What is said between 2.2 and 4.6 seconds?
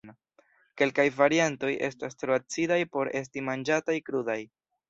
tro acidaj por esti manĝataj krudaj.